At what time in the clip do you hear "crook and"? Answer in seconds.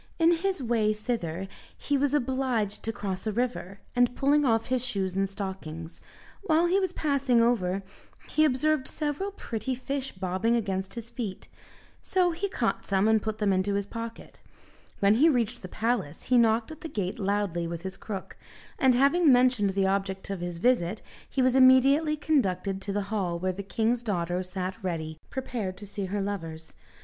17.95-18.95